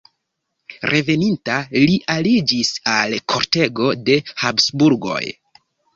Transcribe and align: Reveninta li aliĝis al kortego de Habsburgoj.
Reveninta 0.93 1.57
li 1.83 1.99
aliĝis 2.15 2.73
al 2.97 3.15
kortego 3.35 3.93
de 4.09 4.17
Habsburgoj. 4.45 5.25